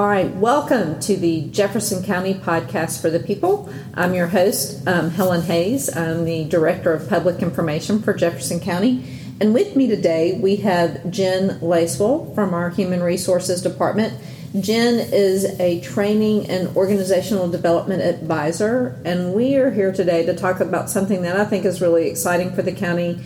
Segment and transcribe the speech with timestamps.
[0.00, 3.70] All right, welcome to the Jefferson County Podcast for the People.
[3.92, 5.94] I'm your host, um, Helen Hayes.
[5.94, 9.04] I'm the Director of Public Information for Jefferson County.
[9.42, 14.14] And with me today, we have Jen Lacewell from our Human Resources Department.
[14.58, 20.60] Jen is a training and organizational development advisor, and we are here today to talk
[20.60, 23.20] about something that I think is really exciting for the county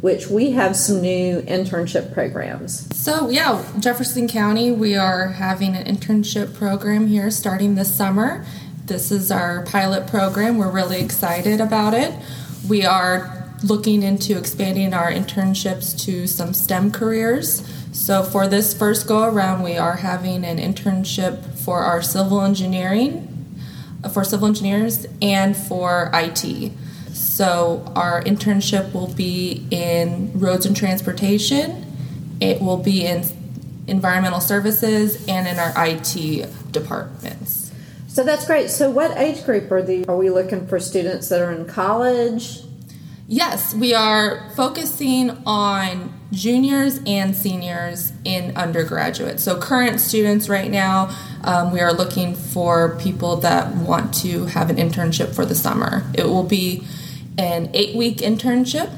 [0.00, 2.96] which we have some new internship programs.
[2.96, 8.44] So, yeah, Jefferson County, we are having an internship program here starting this summer.
[8.86, 10.56] This is our pilot program.
[10.56, 12.14] We're really excited about it.
[12.68, 17.68] We are looking into expanding our internships to some STEM careers.
[17.92, 23.26] So, for this first go around, we are having an internship for our civil engineering,
[24.14, 26.72] for civil engineers, and for IT.
[27.40, 31.86] So our internship will be in roads and transportation.
[32.38, 33.24] It will be in
[33.86, 37.72] environmental services and in our IT departments.
[38.08, 38.68] So that's great.
[38.68, 42.60] So what age group are the are we looking for students that are in college?
[43.26, 49.40] Yes, we are focusing on juniors and seniors in undergraduate.
[49.40, 54.68] So current students right now, um, we are looking for people that want to have
[54.68, 56.04] an internship for the summer.
[56.12, 56.84] It will be
[57.38, 58.92] an eight week internship.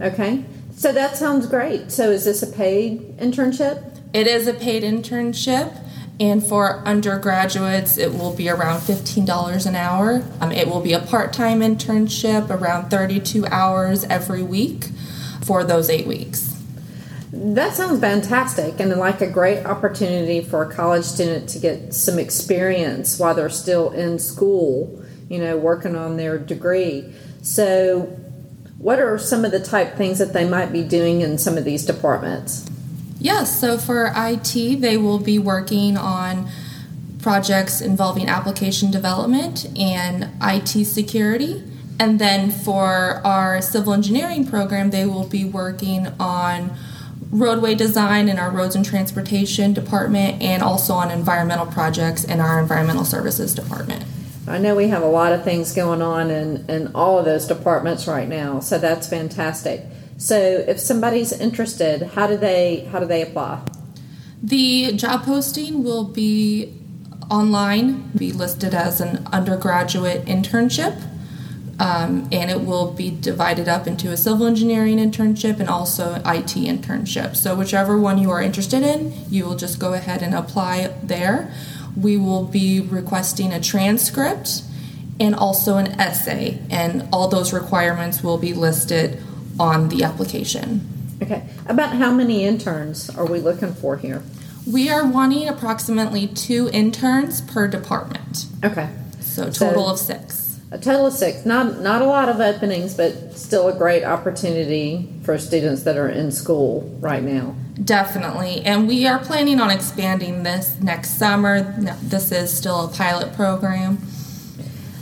[0.00, 0.44] Okay.
[0.74, 1.90] So that sounds great.
[1.90, 3.98] So is this a paid internship?
[4.12, 5.82] It is a paid internship.
[6.18, 10.24] And for undergraduates, it will be around $15 an hour.
[10.40, 14.86] Um, it will be a part time internship, around 32 hours every week
[15.44, 16.54] for those eight weeks.
[17.32, 22.18] That sounds fantastic and like a great opportunity for a college student to get some
[22.18, 27.12] experience while they're still in school you know, working on their degree.
[27.42, 28.18] So,
[28.78, 31.64] what are some of the type things that they might be doing in some of
[31.64, 32.68] these departments?
[33.18, 36.48] Yes, so for IT, they will be working on
[37.20, 41.64] projects involving application development and IT security.
[41.98, 46.76] And then for our civil engineering program, they will be working on
[47.30, 52.60] roadway design in our roads and transportation department and also on environmental projects in our
[52.60, 54.04] environmental services department.
[54.48, 57.46] I know we have a lot of things going on in, in all of those
[57.46, 59.82] departments right now, so that's fantastic.
[60.18, 63.60] So if somebody's interested, how do they how do they apply?
[64.42, 66.72] The job posting will be
[67.30, 71.02] online, be listed as an undergraduate internship.
[71.78, 76.54] Um, and it will be divided up into a civil engineering internship and also IT
[76.54, 77.36] internship.
[77.36, 81.52] So, whichever one you are interested in, you will just go ahead and apply there
[81.96, 84.62] we will be requesting a transcript
[85.18, 89.22] and also an essay, and all those requirements will be listed
[89.58, 90.86] on the application.
[91.22, 91.48] Okay.
[91.66, 94.22] About how many interns are we looking for here?
[94.70, 98.46] We are wanting approximately two interns per department.
[98.62, 98.90] Okay.
[99.20, 100.60] So total so, of six.
[100.70, 101.46] A total of six.
[101.46, 106.08] Not not a lot of openings, but still a great opportunity for students that are
[106.08, 107.54] in school right now.
[107.82, 108.62] Definitely.
[108.62, 111.74] And we are planning on expanding this next summer.
[112.02, 113.98] This is still a pilot program.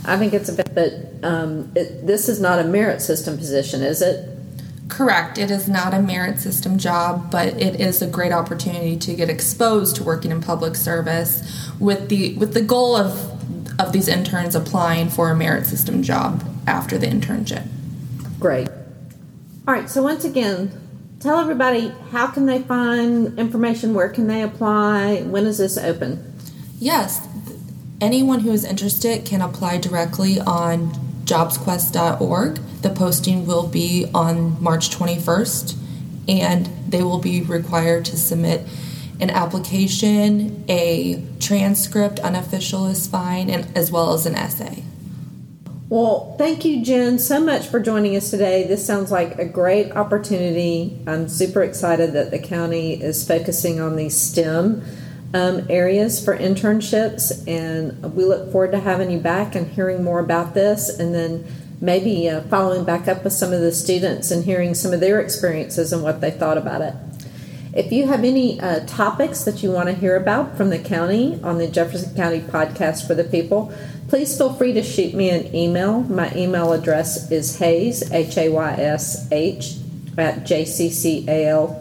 [0.07, 3.81] I think it's a bit, but um, it, this is not a merit system position,
[3.81, 4.29] is it?
[4.87, 5.37] Correct.
[5.37, 9.29] It is not a merit system job, but it is a great opportunity to get
[9.29, 13.31] exposed to working in public service with the with the goal of
[13.79, 17.67] of these interns applying for a merit system job after the internship.
[18.39, 18.67] Great.
[19.67, 19.89] All right.
[19.89, 20.71] So once again,
[21.25, 26.35] tell everybody how can they find information, where can they apply, when is this open?
[26.79, 27.27] Yes,
[27.99, 30.91] anyone who is interested can apply directly on
[31.25, 32.57] jobsquest.org.
[32.83, 35.75] The posting will be on March 21st,
[36.27, 38.61] and they will be required to submit
[39.19, 44.83] an application, a transcript, unofficial is fine, and as well as an essay.
[45.95, 48.67] Well, thank you, Jen, so much for joining us today.
[48.67, 50.99] This sounds like a great opportunity.
[51.07, 54.83] I'm super excited that the county is focusing on these STEM
[55.33, 60.19] um, areas for internships, and we look forward to having you back and hearing more
[60.19, 61.45] about this, and then
[61.79, 65.21] maybe uh, following back up with some of the students and hearing some of their
[65.21, 66.93] experiences and what they thought about it.
[67.75, 71.41] If you have any uh, topics that you want to hear about from the county
[71.43, 73.73] on the Jefferson County Podcast for the People,
[74.07, 75.99] please feel free to shoot me an email.
[76.03, 79.75] My email address is Hayes, H A Y S H,
[80.17, 81.71] at jccal.org.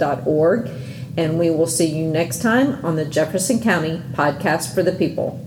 [1.17, 5.41] And we will see you next time on the Jefferson County Podcast for the People.